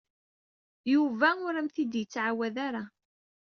Yuba 0.93 1.27
ur 1.47 1.53
am-t-id-yettɛawad 1.55 2.55
ara. 2.67 2.83